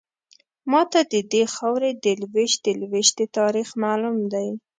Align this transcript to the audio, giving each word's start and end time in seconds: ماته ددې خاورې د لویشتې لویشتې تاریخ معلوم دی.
ماته 0.71 0.99
ددې 1.13 1.43
خاورې 1.55 1.91
د 2.03 2.05
لویشتې 2.21 2.71
لویشتې 2.81 3.25
تاریخ 3.37 3.69
معلوم 3.83 4.17
دی. 4.33 4.47